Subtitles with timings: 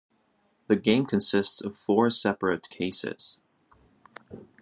[0.65, 3.39] The game consists of four separate cases.